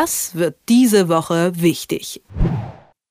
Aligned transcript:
Das 0.00 0.36
wird 0.36 0.54
diese 0.68 1.08
Woche 1.08 1.50
wichtig. 1.56 2.22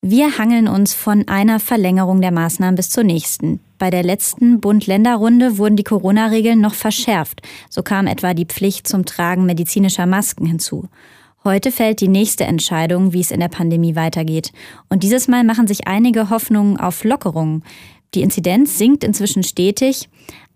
Wir 0.02 0.38
hangeln 0.38 0.70
uns 0.70 0.94
von 0.94 1.28
einer 1.28 1.60
Verlängerung 1.60 2.22
der 2.22 2.32
Maßnahmen 2.32 2.76
bis 2.76 2.90
zur 2.90 3.04
nächsten. 3.04 3.60
Bei 3.78 3.90
der 3.90 4.04
letzten 4.04 4.62
Bund-Länder-Runde 4.62 5.58
wurden 5.58 5.76
die 5.76 5.84
Corona-Regeln 5.84 6.62
noch 6.62 6.76
verschärft. 6.76 7.42
So 7.70 7.84
kam 7.84 8.08
etwa 8.08 8.34
die 8.34 8.46
Pflicht 8.46 8.88
zum 8.88 9.04
Tragen 9.04 9.46
medizinischer 9.46 10.06
Masken 10.06 10.46
hinzu. 10.46 10.88
Heute 11.44 11.74
fällt 11.74 12.00
die 12.00 12.08
nächste 12.08 12.46
Entscheidung, 12.46 13.12
wie 13.12 13.20
es 13.20 13.32
in 13.32 13.42
der 13.42 13.50
Pandemie 13.50 13.98
weitergeht. 13.98 14.54
Und 14.88 15.04
dieses 15.04 15.28
Mal 15.28 15.44
machen 15.44 15.68
sich 15.68 15.88
einige 15.88 16.30
Hoffnungen 16.30 16.80
auf 16.80 17.04
Lockerungen. 17.04 17.66
Die 18.14 18.22
Inzidenz 18.22 18.78
sinkt 18.78 19.04
inzwischen 19.04 19.44
stetig, 19.44 20.08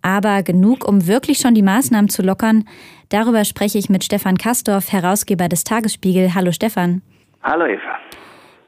aber 0.02 0.43
genug, 0.43 0.88
um 0.88 1.07
wirklich 1.07 1.39
schon 1.39 1.55
die 1.55 1.61
Maßnahmen 1.61 2.09
zu 2.09 2.21
lockern. 2.21 2.63
Darüber 3.12 3.43
spreche 3.43 3.78
ich 3.78 3.89
mit 3.89 4.05
Stefan 4.05 4.38
Kastorf, 4.38 4.93
Herausgeber 4.93 5.50
des 5.50 5.66
Tagesspiegel. 5.66 6.34
Hallo 6.34 6.54
Stefan. 6.54 7.01
Hallo 7.43 7.65
Eva. 7.65 8.00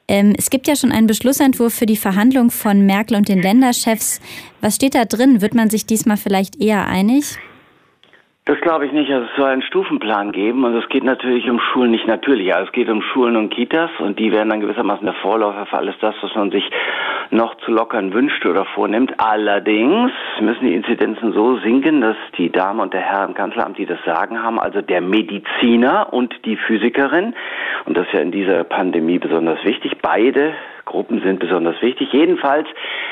Ähm, 0.10 0.34
es 0.38 0.50
gibt 0.50 0.68
ja 0.68 0.76
schon 0.76 0.92
einen 0.92 1.08
Beschlussentwurf 1.08 1.74
für 1.74 1.86
die 1.86 1.96
Verhandlung 1.96 2.52
von 2.52 2.86
Merkel 2.86 3.16
und 3.16 3.30
den 3.30 3.42
Länderchefs. 3.42 4.20
Was 4.60 4.76
steht 4.76 4.96
da 4.96 5.06
drin? 5.06 5.42
Wird 5.42 5.56
man 5.56 5.70
sich 5.70 5.86
diesmal 5.86 6.18
vielleicht 6.18 6.62
eher 6.62 6.86
einig? 6.88 7.38
Das 8.44 8.60
glaube 8.60 8.86
ich 8.86 8.92
nicht. 8.92 9.10
Also 9.10 9.26
es 9.26 9.36
soll 9.38 9.50
einen 9.50 9.62
Stufenplan 9.62 10.34
geben 10.34 10.66
und 10.66 10.76
es 10.76 10.90
geht 10.90 11.06
natürlich 11.06 11.50
um 11.50 11.62
Schulen, 11.62 11.92
nicht 11.92 12.08
natürlich, 12.08 12.54
aber 12.54 12.66
es 12.66 12.72
geht 12.74 12.90
um 12.90 13.02
Schulen 13.02 13.38
und 13.38 13.50
Kitas 13.50 13.92
und 14.00 14.20
die 14.20 14.34
werden 14.34 14.50
dann 14.50 14.60
gewissermaßen 14.60 15.06
der 15.06 15.16
Vorläufer 15.16 15.66
für 15.68 15.78
alles 15.78 15.96
das, 16.02 16.16
was 16.22 16.36
man 16.36 16.52
sich 16.52 16.70
noch 17.34 17.56
zu 17.58 17.72
lockern 17.72 18.14
wünscht 18.14 18.46
oder 18.46 18.66
vornimmt. 18.66 19.14
Allerdings 19.18 20.12
müssen 20.40 20.66
die 20.66 20.76
Inzidenzen 20.76 21.34
so 21.34 21.58
sinken, 21.58 22.02
dass 22.02 22.16
die 22.38 22.52
Dame 22.52 22.82
und 22.82 22.94
der 22.94 23.02
Herr 23.02 23.26
im 23.26 23.34
Kanzleramt, 23.34 23.78
die 23.78 23.86
das 23.86 24.00
Sagen 24.06 24.42
haben, 24.42 24.60
also 24.60 24.82
der 24.82 25.02
Mediziner 25.02 26.14
und 26.14 26.34
die 26.46 26.56
Physikerin, 26.56 27.34
und 27.86 27.98
das 27.98 28.08
ist 28.08 28.14
ja 28.14 28.22
in 28.22 28.32
dieser 28.32 28.64
Pandemie 28.64 29.20
besonders 29.20 29.64
wichtig, 29.64 29.94
beide 30.02 30.54
Gruppen 30.94 31.24
sind 31.24 31.40
besonders 31.40 31.82
wichtig. 31.82 32.14
Jedenfalls, 32.14 32.68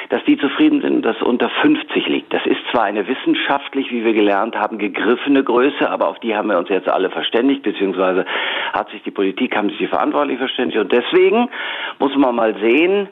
dass 0.09 0.23
die 0.25 0.37
zufrieden 0.37 0.81
sind, 0.81 1.03
dass 1.03 1.19
unter 1.23 1.49
50 1.49 2.07
liegt. 2.07 2.31
Das 2.31 2.45
ist 2.45 2.59
zwar 2.71 2.83
eine 2.83 3.07
wissenschaftlich, 3.07 3.89
wie 3.89 4.05
wir 4.05 4.13
gelernt 4.13 4.55
haben, 4.55 4.77
gegriffene 4.77 5.43
Größe, 5.43 5.89
aber 5.89 6.07
auf 6.07 6.19
die 6.19 6.35
haben 6.35 6.49
wir 6.49 6.59
uns 6.59 6.69
jetzt 6.69 6.87
alle 6.87 7.09
verständigt, 7.09 7.63
beziehungsweise 7.63 8.23
hat 8.71 8.91
sich 8.91 9.01
die 9.01 9.09
Politik, 9.09 9.57
haben 9.57 9.69
sich 9.69 9.79
die 9.79 9.87
Verantwortlichen 9.87 10.37
verständigt. 10.37 10.77
Und 10.77 10.91
deswegen 10.91 11.49
muss 11.97 12.15
man 12.15 12.35
mal 12.35 12.55
sehen, 12.61 13.09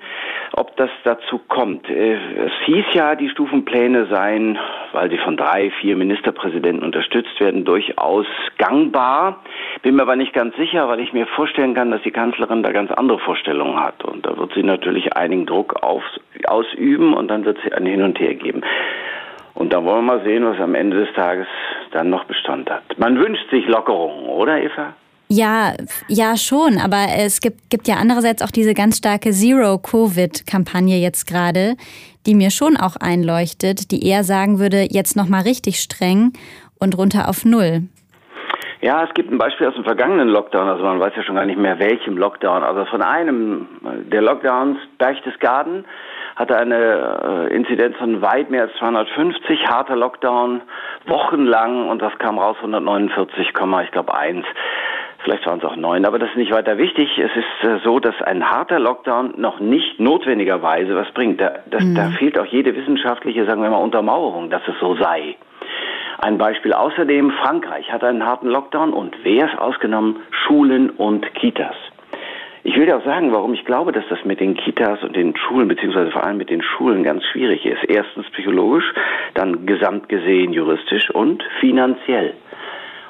ob 0.53 0.78
das 0.78 0.92
dazu 1.03 1.40
kommt. 1.47 1.90
Äh, 1.90 2.17
es 2.45 2.53
hieß 2.66 2.86
ja, 2.94 3.16
die 3.16 3.30
Stufenpläne 3.30 4.06
seien, 4.06 4.59
weil 4.92 5.09
sie 5.09 5.17
von 5.17 5.36
drei, 5.36 5.72
vier 5.81 5.95
Ministerpräsidenten 5.95 6.84
unterstützt 6.84 7.40
werden, 7.40 7.66
durchaus 7.66 8.28
gangbar. 8.59 9.42
Bin 9.81 9.95
mir 9.95 10.02
aber 10.02 10.17
nicht 10.17 10.33
ganz 10.33 10.55
sicher, 10.58 10.89
weil 10.89 10.99
ich 10.99 11.13
mir 11.13 11.25
vorstellen 11.25 11.73
kann, 11.73 11.91
dass 11.91 12.02
die 12.02 12.11
Kanzlerin 12.11 12.63
da 12.63 12.72
ganz 12.72 12.91
andere 12.91 13.19
Vorstellungen 13.19 13.80
hat. 13.80 14.03
Und 14.03 14.25
da 14.25 14.38
wird 14.38 14.53
sie 14.53 14.63
natürlich 14.63 15.13
einigen 15.16 15.45
Druck 15.45 15.81
auf, 15.81 16.03
ausüben 16.47 17.13
und 17.13 17.30
dann 17.30 17.45
wird 17.45 17.58
sie 17.63 17.72
ein 17.72 17.85
Hin 17.85 18.02
und 18.02 18.19
Her 18.19 18.35
geben. 18.35 18.61
Und 19.53 19.73
dann 19.73 19.85
wollen 19.85 20.05
wir 20.05 20.16
mal 20.17 20.23
sehen, 20.25 20.45
was 20.45 20.59
am 20.59 20.75
Ende 20.75 21.05
des 21.05 21.13
Tages 21.16 21.47
dann 21.91 22.09
noch 22.09 22.25
Bestand 22.25 22.69
hat. 22.69 22.83
Man 22.97 23.17
wünscht 23.19 23.50
sich 23.52 23.67
Lockerungen, 23.67 24.25
oder 24.27 24.61
Eva? 24.61 24.94
Ja, 25.31 25.73
ja 26.07 26.38
schon, 26.38 26.80
aber 26.80 27.05
es 27.17 27.39
gibt, 27.39 27.69
gibt 27.69 27.88
ja 27.88 27.95
andererseits 27.97 28.41
auch 28.41 28.52
diese 28.52 28.73
ganz 28.73 28.97
starke 28.97 29.31
Zero-Covid-Kampagne 29.31 30.97
jetzt 30.97 31.27
gerade, 31.27 31.75
die 32.25 32.35
mir 32.35 32.50
schon 32.50 32.77
auch 32.77 32.95
einleuchtet, 32.95 33.91
die 33.91 34.05
eher 34.05 34.23
sagen 34.23 34.59
würde, 34.59 34.88
jetzt 34.89 35.16
nochmal 35.16 35.44
richtig 35.44 35.80
streng 35.80 36.33
und 36.80 36.97
runter 36.97 37.30
auf 37.30 37.45
Null. 37.45 37.83
Ja, 38.81 39.03
es 39.03 39.13
gibt 39.13 39.30
ein 39.30 39.38
Beispiel 39.38 39.67
aus 39.67 39.75
dem 39.75 39.83
vergangenen 39.83 40.30
Lockdown, 40.30 40.69
also 40.69 40.83
man 40.83 41.02
weiß 41.02 41.13
ja 41.16 41.23
schon 41.23 41.35
gar 41.35 41.45
nicht 41.45 41.59
mehr 41.59 41.80
welchem 41.80 42.17
Lockdown, 42.17 42.63
also 42.63 42.85
von 42.85 43.02
einem 43.02 43.67
der 44.09 44.22
Lockdowns 44.22 44.80
Berchtesgaden 44.97 45.85
hatte 46.38 46.55
eine 46.55 47.50
äh, 47.50 47.53
Inzidenz 47.53 47.97
von 47.97 48.22
weit 48.22 48.50
mehr 48.50 48.62
als 48.62 48.73
250, 48.79 49.68
harter 49.68 49.97
Lockdown, 49.97 50.62
wochenlang 51.07 51.89
und 51.89 52.01
das 52.01 52.18
kam 52.19 52.39
raus 52.39 52.56
149, 52.62 53.50
ich 53.50 53.91
glaube 53.91 54.16
1. 54.16 54.45
Vielleicht 55.23 55.45
waren 55.45 55.59
es 55.59 55.66
auch 55.66 55.75
neun, 55.75 56.06
aber 56.06 56.18
das 56.18 56.29
ist 56.29 56.38
nicht 56.38 56.53
weiter 56.53 56.78
wichtig. 56.78 57.09
Es 57.18 57.31
ist 57.35 57.69
äh, 57.69 57.79
so, 57.84 58.00
dass 58.00 58.16
ein 58.22 58.50
harter 58.50 58.79
Lockdown 58.79 59.34
noch 59.35 59.59
nicht 59.59 60.00
notwendigerweise 60.00 60.95
was 60.95 61.12
bringt. 61.12 61.41
Da, 61.41 61.56
das, 61.69 61.84
mhm. 61.84 61.95
da 61.95 62.12
fehlt 62.12 62.39
auch 62.39 62.45
jede 62.45 62.73
wissenschaftliche, 62.73 63.44
sagen 63.44 63.62
wir 63.62 63.69
mal, 63.69 63.78
Untermauerung, 63.78 64.50
dass 64.50 64.62
es 64.66 64.79
so 64.79 64.95
sei. 64.95 65.35
Ein 66.22 66.38
Beispiel 66.38 66.74
außerdem, 66.74 67.31
Frankreich 67.31 67.90
hat 67.94 68.03
einen 68.03 68.25
harten 68.25 68.50
Lockdown 68.50 68.91
und 68.91 69.16
wer 69.24 69.46
ist 69.46 69.57
ausgenommen? 69.57 70.18
Schulen 70.31 70.90
und 70.90 71.34
Kitas. 71.34 71.75
Ich 72.63 72.75
will 72.75 72.88
dir 72.88 72.97
auch 72.97 73.06
sagen, 73.06 73.31
warum 73.31 73.53
ich 73.53 73.63
glaube, 73.63 73.94
dass 73.94 74.03
das 74.09 74.25
mit 74.25 74.41
den 74.41 74.57
Kitas 74.57 75.02
und 75.02 75.16
den 75.16 75.34
Schulen, 75.38 75.69
beziehungsweise 75.69 76.12
vor 76.12 76.25
allem 76.25 76.35
mit 76.35 76.50
den 76.50 76.62
Schulen 76.62 77.03
ganz 77.03 77.24
schwierig 77.24 77.66
ist. 77.66 77.85
Erstens 77.85 78.30
psychologisch, 78.31 78.84
dann 79.34 79.66
gesamt 79.66 80.09
gesehen 80.09 80.52
juristisch 80.52 81.09
und 81.09 81.41
finanziell. 81.62 82.34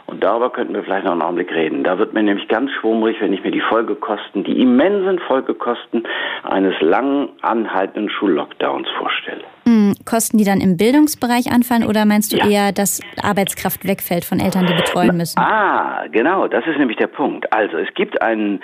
Und 0.05 0.23
darüber 0.23 0.51
könnten 0.51 0.75
wir 0.75 0.83
vielleicht 0.83 1.05
noch 1.05 1.13
einen 1.13 1.23
Augenblick 1.23 1.51
reden. 1.51 1.83
Da 1.83 1.97
wird 1.97 2.13
mir 2.13 2.21
nämlich 2.21 2.47
ganz 2.47 2.71
schwummrig, 2.73 3.19
wenn 3.21 3.33
ich 3.33 3.43
mir 3.43 3.51
die 3.51 3.61
Folgekosten, 3.61 4.43
die 4.43 4.61
immensen 4.61 5.17
Folgekosten 5.17 6.07
eines 6.43 6.79
lang 6.81 7.29
anhaltenden 7.41 8.11
Schullockdowns 8.11 8.87
vorstelle. 8.99 9.43
Mhm. 9.69 9.93
Kosten, 10.05 10.37
die 10.37 10.45
dann 10.45 10.61
im 10.61 10.77
Bildungsbereich 10.77 11.51
anfallen 11.51 11.85
oder 11.85 12.05
meinst 12.05 12.33
du 12.33 12.37
ja. 12.37 12.47
eher, 12.47 12.71
dass 12.71 13.01
Arbeitskraft 13.21 13.85
wegfällt 13.85 14.25
von 14.25 14.39
Eltern, 14.39 14.65
die 14.65 14.73
betreuen 14.73 15.15
müssen? 15.15 15.37
Ah, 15.39 16.05
genau, 16.11 16.47
das 16.47 16.65
ist 16.65 16.77
nämlich 16.77 16.97
der 16.97 17.07
Punkt. 17.07 17.51
Also 17.53 17.77
es 17.77 17.93
gibt 17.93 18.21
einen 18.21 18.61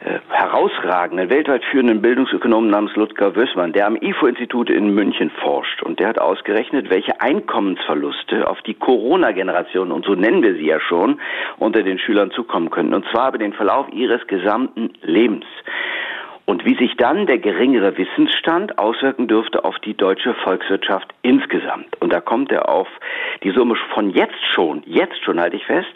äh, 0.00 0.18
herausragenden, 0.30 1.30
weltweit 1.30 1.64
führenden 1.70 2.02
Bildungsökonomen 2.02 2.70
namens 2.70 2.94
Ludger 2.96 3.36
Wössmann, 3.36 3.72
der 3.72 3.86
am 3.86 3.96
IFO-Institut 3.96 4.70
in 4.70 4.94
München 4.94 5.30
forscht 5.42 5.82
und 5.82 6.00
der 6.00 6.08
hat 6.08 6.18
ausgerechnet, 6.18 6.90
welche 6.90 7.20
Einkommensverluste 7.20 8.48
auf 8.48 8.60
die 8.62 8.74
Corona-Generation, 8.74 9.92
und 9.92 10.04
so 10.04 10.14
nennen 10.14 10.42
wir 10.42 10.54
sie 10.54 10.66
ja 10.66 10.80
schon, 10.80 11.20
unter 11.58 11.82
den 11.82 11.98
Schülern 11.98 12.30
zukommen 12.32 12.70
könnten. 12.70 12.94
Und 12.94 13.06
zwar 13.12 13.28
über 13.28 13.38
den 13.38 13.52
Verlauf 13.52 13.86
ihres 13.92 14.26
gesamten 14.26 14.90
Lebens 15.02 15.44
und 16.48 16.64
wie 16.64 16.76
sich 16.76 16.96
dann 16.96 17.26
der 17.26 17.36
geringere 17.36 17.98
Wissensstand 17.98 18.78
auswirken 18.78 19.28
dürfte 19.28 19.66
auf 19.66 19.78
die 19.80 19.92
deutsche 19.92 20.32
Volkswirtschaft 20.32 21.12
insgesamt. 21.20 22.00
Und 22.00 22.10
da 22.10 22.22
kommt 22.22 22.50
er 22.50 22.70
auf 22.70 22.88
die 23.42 23.50
Summe 23.50 23.76
von 23.92 24.08
jetzt 24.08 24.42
schon, 24.54 24.82
jetzt 24.86 25.22
schon 25.22 25.38
halte 25.38 25.56
ich 25.56 25.66
fest, 25.66 25.90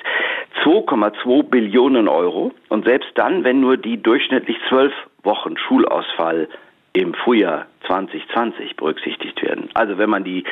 2,2 0.62 1.44
Billionen 1.44 2.06
Euro. 2.06 2.52
Und 2.68 2.84
selbst 2.84 3.12
dann, 3.14 3.44
wenn 3.44 3.60
nur 3.60 3.78
die 3.78 4.02
durchschnittlich 4.02 4.58
zwölf 4.68 4.92
Wochen 5.22 5.56
Schulausfall 5.56 6.48
im 6.92 7.14
Frühjahr 7.14 7.64
2020 7.86 8.76
berücksichtigt 8.76 9.40
werden. 9.42 9.70
Also 9.72 9.96
wenn 9.96 10.10
man 10.10 10.22
die 10.22 10.44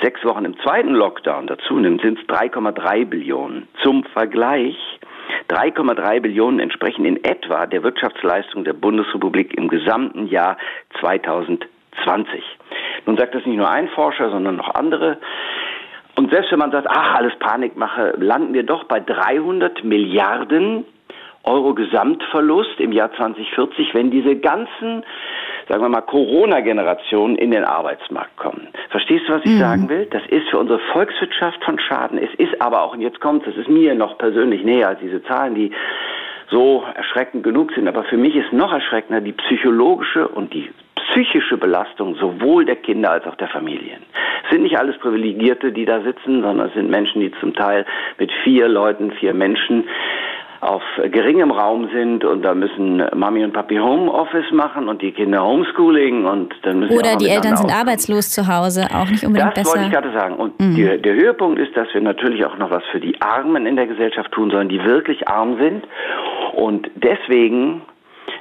sechs 0.00 0.24
Wochen 0.24 0.44
im 0.44 0.60
zweiten 0.60 0.94
Lockdown 0.94 1.48
dazu 1.48 1.76
nimmt, 1.76 2.02
sind 2.02 2.20
es 2.20 2.26
3,3 2.28 3.04
Billionen. 3.04 3.66
Zum 3.82 4.04
Vergleich 4.04 4.76
3,3 5.50 6.20
Billionen 6.20 6.60
entsprechen 6.60 7.04
in 7.04 7.22
etwa 7.24 7.66
der 7.66 7.82
Wirtschaftsleistung 7.82 8.62
der 8.62 8.72
Bundesrepublik 8.72 9.52
im 9.58 9.68
gesamten 9.68 10.28
Jahr 10.28 10.56
2020. 11.00 11.68
Nun 13.06 13.16
sagt 13.16 13.34
das 13.34 13.44
nicht 13.44 13.56
nur 13.56 13.68
ein 13.68 13.88
Forscher, 13.88 14.30
sondern 14.30 14.56
noch 14.56 14.74
andere. 14.76 15.18
Und 16.16 16.30
selbst 16.30 16.52
wenn 16.52 16.60
man 16.60 16.70
sagt, 16.70 16.86
ach, 16.88 17.16
alles 17.16 17.34
Panikmache, 17.40 18.14
landen 18.18 18.54
wir 18.54 18.62
doch 18.62 18.84
bei 18.84 19.00
300 19.00 19.82
Milliarden 19.82 20.84
Euro 21.42 21.74
Gesamtverlust 21.74 22.78
im 22.78 22.92
Jahr 22.92 23.12
2040, 23.14 23.94
wenn 23.94 24.10
diese 24.10 24.36
ganzen 24.36 25.04
sagen 25.70 25.82
wir 25.82 25.88
mal, 25.88 26.00
Corona-Generationen 26.00 27.36
in 27.36 27.52
den 27.52 27.64
Arbeitsmarkt 27.64 28.36
kommen. 28.36 28.66
Verstehst 28.90 29.28
du, 29.28 29.34
was 29.34 29.42
ich 29.44 29.52
mhm. 29.52 29.58
sagen 29.58 29.88
will? 29.88 30.06
Das 30.10 30.22
ist 30.28 30.48
für 30.48 30.58
unsere 30.58 30.80
Volkswirtschaft 30.92 31.62
von 31.64 31.78
Schaden. 31.78 32.18
Es 32.18 32.34
ist 32.38 32.60
aber 32.60 32.82
auch, 32.82 32.94
und 32.94 33.00
jetzt 33.00 33.20
kommt 33.20 33.46
es, 33.46 33.56
ist 33.56 33.68
mir 33.68 33.94
noch 33.94 34.18
persönlich 34.18 34.64
näher 34.64 34.88
als 34.88 34.98
diese 34.98 35.22
Zahlen, 35.22 35.54
die 35.54 35.70
so 36.50 36.82
erschreckend 36.96 37.44
genug 37.44 37.70
sind. 37.72 37.86
Aber 37.86 38.02
für 38.02 38.16
mich 38.16 38.34
ist 38.34 38.52
noch 38.52 38.72
erschreckender 38.72 39.20
die 39.20 39.32
psychologische 39.32 40.26
und 40.26 40.52
die 40.52 40.68
psychische 40.96 41.56
Belastung 41.56 42.16
sowohl 42.16 42.64
der 42.64 42.76
Kinder 42.76 43.12
als 43.12 43.24
auch 43.26 43.36
der 43.36 43.48
Familien. 43.48 44.02
Es 44.44 44.50
sind 44.50 44.62
nicht 44.62 44.76
alles 44.76 44.98
Privilegierte, 44.98 45.70
die 45.70 45.84
da 45.84 46.00
sitzen, 46.00 46.42
sondern 46.42 46.66
es 46.68 46.74
sind 46.74 46.90
Menschen, 46.90 47.20
die 47.20 47.30
zum 47.38 47.54
Teil 47.54 47.86
mit 48.18 48.32
vier 48.42 48.66
Leuten, 48.66 49.12
vier 49.12 49.34
Menschen 49.34 49.84
auf 50.60 50.82
geringem 51.10 51.50
Raum 51.50 51.88
sind 51.92 52.24
und 52.24 52.42
da 52.42 52.54
müssen 52.54 53.02
Mami 53.14 53.44
und 53.44 53.52
Papi 53.52 53.76
Homeoffice 53.76 54.50
machen 54.52 54.88
und 54.88 55.00
die 55.00 55.12
Kinder 55.12 55.42
Homeschooling 55.42 56.26
und 56.26 56.54
dann 56.62 56.80
müssen 56.80 56.98
Oder 56.98 57.16
die 57.16 57.28
Eltern 57.28 57.56
sind 57.56 57.74
arbeitslos 57.74 58.30
zu 58.30 58.46
Hause, 58.46 58.86
auch 58.94 59.08
nicht 59.08 59.24
unbedingt 59.24 59.56
das 59.56 59.64
besser. 59.64 59.74
Das 59.74 59.74
wollte 59.74 59.86
ich 59.86 59.92
gerade 59.92 60.12
sagen. 60.12 60.34
Und 60.36 60.60
mhm. 60.60 60.74
die, 60.74 60.98
der 61.00 61.14
Höhepunkt 61.14 61.58
ist, 61.58 61.74
dass 61.76 61.88
wir 61.94 62.02
natürlich 62.02 62.44
auch 62.44 62.58
noch 62.58 62.70
was 62.70 62.84
für 62.92 63.00
die 63.00 63.20
Armen 63.22 63.64
in 63.64 63.76
der 63.76 63.86
Gesellschaft 63.86 64.32
tun 64.32 64.50
sollen, 64.50 64.68
die 64.68 64.84
wirklich 64.84 65.28
arm 65.28 65.56
sind. 65.58 65.84
Und 66.52 66.90
deswegen 66.94 67.82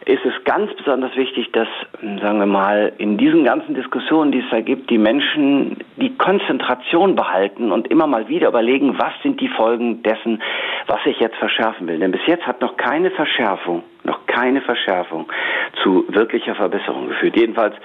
ist 0.05 0.25
es 0.25 0.33
ganz 0.45 0.73
besonders 0.75 1.15
wichtig, 1.15 1.51
dass, 1.51 1.67
sagen 2.01 2.39
wir 2.39 2.45
mal, 2.45 2.93
in 2.97 3.17
diesen 3.17 3.43
ganzen 3.43 3.75
Diskussionen, 3.75 4.31
die 4.31 4.39
es 4.39 4.49
da 4.49 4.61
gibt, 4.61 4.89
die 4.89 4.97
Menschen 4.97 5.77
die 5.97 6.15
Konzentration 6.17 7.15
behalten 7.15 7.71
und 7.71 7.87
immer 7.89 8.07
mal 8.07 8.27
wieder 8.27 8.47
überlegen, 8.47 8.97
was 8.97 9.13
sind 9.23 9.39
die 9.41 9.49
Folgen 9.49 10.01
dessen, 10.03 10.41
was 10.87 10.99
ich 11.05 11.19
jetzt 11.19 11.35
verschärfen 11.37 11.87
will. 11.87 11.99
Denn 11.99 12.11
bis 12.11 12.25
jetzt 12.27 12.45
hat 12.47 12.61
noch 12.61 12.77
keine 12.77 13.11
Verschärfung, 13.11 13.83
noch 14.03 14.25
keine 14.25 14.61
Verschärfung 14.61 15.27
zu 15.83 16.05
wirklicher 16.09 16.55
Verbesserung 16.55 17.07
geführt. 17.07 17.35
Jedenfalls 17.35 17.75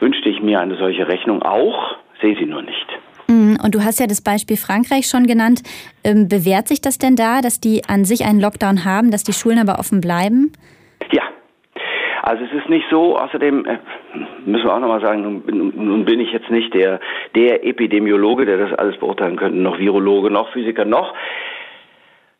wünschte 0.00 0.28
ich 0.28 0.40
mir 0.40 0.60
eine 0.60 0.76
solche 0.76 1.08
Rechnung 1.08 1.42
auch, 1.42 1.96
sehe 2.20 2.36
sie 2.36 2.46
nur 2.46 2.62
nicht. 2.62 2.86
Mhm, 3.28 3.58
und 3.62 3.74
du 3.74 3.84
hast 3.84 4.00
ja 4.00 4.06
das 4.06 4.20
Beispiel 4.20 4.56
Frankreich 4.56 5.06
schon 5.06 5.26
genannt. 5.26 5.62
Ähm, 6.02 6.28
bewährt 6.28 6.68
sich 6.68 6.80
das 6.80 6.98
denn 6.98 7.16
da, 7.16 7.40
dass 7.40 7.60
die 7.60 7.82
an 7.86 8.04
sich 8.04 8.24
einen 8.24 8.40
Lockdown 8.40 8.84
haben, 8.84 9.10
dass 9.10 9.22
die 9.22 9.32
Schulen 9.32 9.58
aber 9.58 9.78
offen 9.78 10.00
bleiben? 10.00 10.52
Also 12.28 12.44
es 12.44 12.52
ist 12.52 12.68
nicht 12.68 12.84
so, 12.90 13.16
außerdem 13.16 13.64
äh, 13.64 13.78
müssen 14.44 14.66
wir 14.66 14.74
auch 14.74 14.80
nochmal 14.80 15.00
sagen, 15.00 15.22
nun, 15.22 15.72
nun, 15.74 16.04
bin 16.04 16.20
ich 16.20 16.30
jetzt 16.30 16.50
nicht 16.50 16.74
der, 16.74 17.00
der 17.34 17.64
Epidemiologe, 17.64 18.44
der 18.44 18.58
das 18.58 18.78
alles 18.78 18.98
beurteilen 18.98 19.36
könnte, 19.36 19.56
noch 19.56 19.78
Virologe, 19.78 20.30
noch 20.30 20.50
Physiker, 20.50 20.84
noch. 20.84 21.14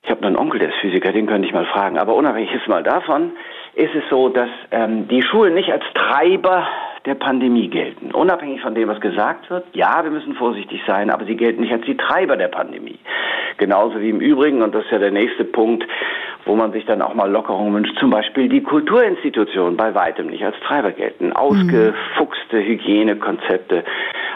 Ich 0.02 0.11
habe 0.11 0.26
einen 0.26 0.37
Onkel, 0.37 0.61
der 0.61 0.69
ist 0.69 0.79
Physiker, 0.82 1.11
den 1.12 1.26
könnte 1.26 1.49
ich 1.49 1.55
mal 1.55 1.64
fragen. 1.64 1.99
Aber 1.99 2.17
unabhängig 2.17 2.52
jetzt 2.52 2.69
mal 2.69 2.82
davon, 2.82 3.32
ist 3.76 3.94
es 3.94 4.02
so, 4.11 4.29
dass 4.29 4.50
ähm, 4.73 5.08
die 5.08 5.23
Schulen 5.23 5.55
nicht 5.55 5.73
als 5.73 5.85
Treiber 5.94 6.67
der 7.06 7.14
Pandemie 7.14 7.69
gelten. 7.69 8.12
Unabhängig 8.12 8.61
von 8.61 8.75
dem, 8.75 8.88
was 8.88 9.00
gesagt 9.00 9.49
wird, 9.49 9.64
ja, 9.73 10.05
wir 10.05 10.11
müssen 10.11 10.34
vorsichtig 10.34 10.82
sein, 10.87 11.08
aber 11.08 11.25
sie 11.25 11.37
gelten 11.37 11.62
nicht 11.62 11.73
als 11.73 11.87
die 11.87 11.96
Treiber 11.96 12.37
der 12.37 12.49
Pandemie. 12.49 12.99
Genauso 13.56 13.99
wie 14.02 14.11
im 14.11 14.20
Übrigen, 14.20 14.61
und 14.61 14.75
das 14.75 14.84
ist 14.84 14.91
ja 14.91 14.99
der 14.99 15.12
nächste 15.12 15.44
Punkt, 15.44 15.87
wo 16.44 16.55
man 16.56 16.73
sich 16.73 16.85
dann 16.87 17.02
auch 17.02 17.14
mal 17.14 17.31
Lockerungen 17.31 17.75
wünscht, 17.75 17.99
zum 17.99 18.11
Beispiel 18.11 18.49
die 18.49 18.62
Kulturinstitutionen 18.62 19.76
bei 19.76 19.94
weitem 19.94 20.29
nicht 20.29 20.44
als 20.44 20.56
Treiber 20.67 20.93
gelten. 20.93 21.32
Ausgefuchste 21.32 22.58
Hygienekonzepte, 22.58 23.85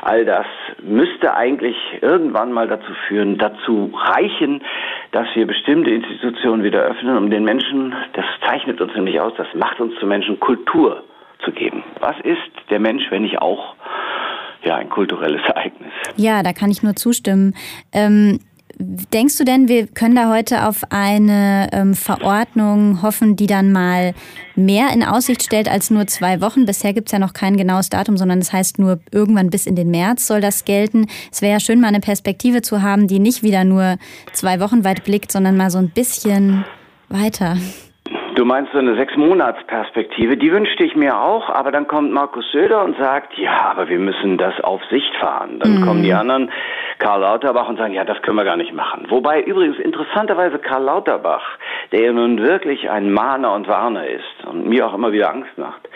all 0.02 0.24
das 0.24 0.46
müsste 0.82 1.34
eigentlich 1.34 1.76
irgendwann 2.00 2.52
mal 2.52 2.68
dazu 2.68 2.92
führen, 3.08 3.38
dazu 3.38 3.92
reichen, 3.94 4.62
dass 5.12 5.26
wir 5.34 5.46
bestimmte 5.46 5.90
Institutionen 5.90 6.64
wieder 6.64 6.82
öffnen, 6.82 7.16
um 7.16 7.30
den 7.30 7.44
Menschen, 7.44 7.94
das 8.14 8.24
zeichnet 8.44 8.80
uns 8.80 8.94
nämlich 8.94 9.20
aus, 9.20 9.32
das 9.36 9.46
macht 9.54 9.80
uns 9.80 9.94
zu 9.98 10.06
Menschen 10.06 10.38
Kultur 10.40 11.04
zu 11.44 11.52
geben. 11.52 11.82
Was 12.00 12.16
ist 12.24 12.70
der 12.70 12.80
Mensch, 12.80 13.04
wenn 13.10 13.22
nicht 13.22 13.40
auch 13.40 13.74
ja, 14.64 14.76
ein 14.76 14.88
kulturelles 14.88 15.42
Ereignis? 15.46 15.92
Ja, 16.16 16.42
da 16.42 16.52
kann 16.52 16.70
ich 16.70 16.82
nur 16.82 16.94
zustimmen. 16.94 17.54
Ähm 17.92 18.40
Denkst 18.78 19.38
du 19.38 19.44
denn, 19.44 19.68
wir 19.68 19.86
können 19.86 20.16
da 20.16 20.30
heute 20.30 20.66
auf 20.66 20.82
eine 20.90 21.68
ähm, 21.72 21.94
Verordnung 21.94 23.02
hoffen, 23.02 23.36
die 23.36 23.46
dann 23.46 23.70
mal 23.70 24.14
mehr 24.56 24.92
in 24.92 25.04
Aussicht 25.04 25.42
stellt 25.42 25.68
als 25.68 25.90
nur 25.90 26.06
zwei 26.06 26.40
Wochen? 26.40 26.64
Bisher 26.64 26.92
gibt 26.92 27.08
es 27.08 27.12
ja 27.12 27.18
noch 27.18 27.32
kein 27.32 27.56
genaues 27.56 27.90
Datum, 27.90 28.16
sondern 28.16 28.40
das 28.40 28.52
heißt 28.52 28.78
nur 28.78 29.00
irgendwann 29.10 29.50
bis 29.50 29.66
in 29.66 29.76
den 29.76 29.90
März 29.90 30.26
soll 30.26 30.40
das 30.40 30.64
gelten. 30.64 31.06
Es 31.30 31.42
wäre 31.42 31.52
ja 31.52 31.60
schön, 31.60 31.80
mal 31.80 31.88
eine 31.88 32.00
Perspektive 32.00 32.62
zu 32.62 32.82
haben, 32.82 33.06
die 33.06 33.18
nicht 33.18 33.42
wieder 33.42 33.64
nur 33.64 33.98
zwei 34.32 34.60
Wochen 34.60 34.84
weit 34.84 35.04
blickt, 35.04 35.30
sondern 35.30 35.56
mal 35.56 35.70
so 35.70 35.78
ein 35.78 35.90
bisschen 35.90 36.64
weiter. 37.08 37.56
Du 38.34 38.46
meinst 38.46 38.72
so 38.72 38.78
eine 38.78 38.96
Sechs-Monats-Perspektive, 38.96 40.38
die 40.38 40.50
wünschte 40.52 40.84
ich 40.84 40.96
mir 40.96 41.20
auch, 41.20 41.50
aber 41.50 41.70
dann 41.70 41.86
kommt 41.86 42.12
Markus 42.12 42.50
Söder 42.50 42.82
und 42.82 42.96
sagt, 42.96 43.36
ja, 43.36 43.70
aber 43.70 43.88
wir 43.88 43.98
müssen 43.98 44.38
das 44.38 44.58
auf 44.64 44.80
Sicht 44.90 45.14
fahren. 45.16 45.58
Dann 45.58 45.80
mhm. 45.80 45.84
kommen 45.84 46.02
die 46.02 46.14
anderen, 46.14 46.50
Karl 46.98 47.20
Lauterbach, 47.20 47.68
und 47.68 47.76
sagen, 47.76 47.92
ja, 47.92 48.04
das 48.04 48.22
können 48.22 48.38
wir 48.38 48.44
gar 48.44 48.56
nicht 48.56 48.72
machen. 48.72 49.06
Wobei 49.10 49.42
übrigens 49.42 49.78
interessanterweise 49.78 50.58
Karl 50.58 50.84
Lauterbach, 50.84 51.42
der 51.92 52.04
ja 52.04 52.12
nun 52.12 52.38
wirklich 52.38 52.88
ein 52.88 53.12
Mahner 53.12 53.52
und 53.52 53.68
Warner 53.68 54.06
ist 54.06 54.46
und 54.46 54.66
mir 54.66 54.86
auch 54.86 54.94
immer 54.94 55.12
wieder 55.12 55.30
Angst 55.30 55.58
macht. 55.58 55.86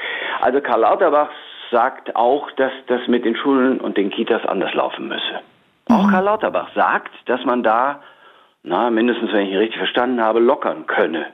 Also 0.42 0.60
Karl 0.60 0.80
Lauterbach 0.80 1.30
sagt 1.70 2.14
auch, 2.16 2.50
dass 2.52 2.72
das 2.86 3.00
mit 3.08 3.24
den 3.24 3.34
Schulen 3.36 3.80
und 3.80 3.96
den 3.96 4.10
Kitas 4.10 4.44
anders 4.44 4.74
laufen 4.74 5.08
müsse. 5.08 5.40
Mhm. 5.88 5.94
Auch 5.94 6.10
Karl 6.10 6.24
Lauterbach 6.24 6.68
sagt, 6.74 7.12
dass 7.24 7.42
man 7.46 7.62
da, 7.62 8.00
na, 8.62 8.90
mindestens 8.90 9.32
wenn 9.32 9.46
ich 9.46 9.52
ihn 9.52 9.58
richtig 9.58 9.78
verstanden 9.78 10.20
habe, 10.20 10.40
lockern 10.40 10.86
könne. 10.86 11.26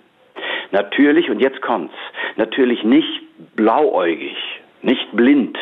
Natürlich, 0.73 1.31
und 1.31 1.41
jetzt 1.41 1.61
kommt's, 1.63 1.95
natürlich 2.37 2.83
nicht 2.83 3.23
blauäugig, 3.57 4.37
nicht 4.83 5.13
blind. 5.13 5.57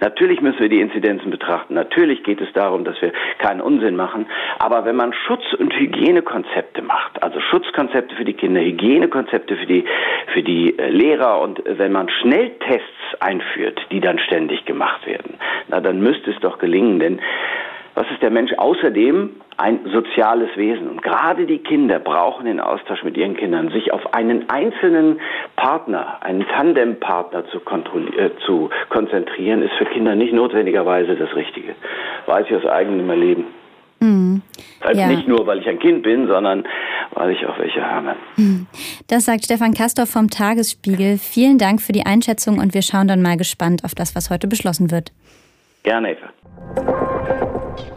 Natürlich 0.00 0.40
müssen 0.40 0.60
wir 0.60 0.68
die 0.68 0.80
Inzidenzen 0.80 1.30
betrachten. 1.30 1.74
Natürlich 1.74 2.22
geht 2.24 2.40
es 2.40 2.52
darum, 2.52 2.84
dass 2.84 3.00
wir 3.00 3.12
keinen 3.38 3.60
Unsinn 3.60 3.96
machen. 3.96 4.26
Aber 4.58 4.84
wenn 4.84 4.96
man 4.96 5.12
Schutz- 5.12 5.54
und 5.54 5.74
Hygienekonzepte 5.74 6.82
macht, 6.82 7.22
also 7.22 7.40
Schutzkonzepte 7.40 8.14
für 8.14 8.24
die 8.24 8.34
Kinder, 8.34 8.60
Hygienekonzepte 8.60 9.56
für 9.56 9.66
die, 9.66 9.84
für 10.34 10.42
die 10.42 10.78
äh, 10.78 10.90
Lehrer 10.90 11.40
und 11.40 11.62
wenn 11.64 11.92
man 11.92 12.08
Schnelltests 12.08 13.20
einführt, 13.20 13.80
die 13.90 14.00
dann 14.00 14.18
ständig 14.18 14.64
gemacht 14.66 15.06
werden, 15.06 15.38
na, 15.68 15.80
dann 15.80 16.00
müsste 16.00 16.30
es 16.30 16.40
doch 16.40 16.58
gelingen, 16.58 16.98
denn 16.98 17.20
was 17.96 18.06
ist 18.10 18.22
der 18.22 18.30
Mensch 18.30 18.52
außerdem? 18.58 19.30
Ein 19.56 19.80
soziales 19.90 20.54
Wesen. 20.56 20.86
Und 20.86 21.02
gerade 21.02 21.46
die 21.46 21.58
Kinder 21.58 21.98
brauchen 21.98 22.44
den 22.44 22.60
Austausch 22.60 23.02
mit 23.02 23.16
ihren 23.16 23.34
Kindern. 23.34 23.70
Sich 23.70 23.90
auf 23.90 24.12
einen 24.12 24.50
einzelnen 24.50 25.18
Partner, 25.56 26.18
einen 26.20 26.46
Tandempartner 26.46 27.44
zu, 27.46 27.58
äh, 28.18 28.30
zu 28.44 28.68
konzentrieren, 28.90 29.62
ist 29.62 29.72
für 29.78 29.86
Kinder 29.86 30.14
nicht 30.14 30.34
notwendigerweise 30.34 31.16
das 31.16 31.34
Richtige. 31.34 31.74
Weiß 32.26 32.44
ich 32.50 32.54
aus 32.54 32.66
eigenem 32.66 33.08
Erleben. 33.08 33.44
Mhm. 34.00 34.42
Also 34.80 35.00
ja. 35.00 35.06
nicht 35.08 35.26
nur, 35.26 35.46
weil 35.46 35.60
ich 35.60 35.68
ein 35.68 35.78
Kind 35.78 36.02
bin, 36.02 36.26
sondern 36.26 36.66
weil 37.14 37.30
ich 37.30 37.46
auch 37.46 37.58
welche 37.58 37.82
habe. 37.82 38.14
Mhm. 38.36 38.66
Das 39.08 39.24
sagt 39.24 39.46
Stefan 39.46 39.72
Kastorf 39.72 40.10
vom 40.10 40.28
Tagesspiegel. 40.28 41.16
Vielen 41.16 41.56
Dank 41.56 41.80
für 41.80 41.92
die 41.92 42.04
Einschätzung 42.04 42.58
und 42.58 42.74
wir 42.74 42.82
schauen 42.82 43.08
dann 43.08 43.22
mal 43.22 43.38
gespannt 43.38 43.84
auf 43.86 43.94
das, 43.94 44.14
was 44.14 44.28
heute 44.28 44.48
beschlossen 44.48 44.90
wird. 44.90 45.12
Gerne, 45.82 46.12
Eva. 46.12 46.85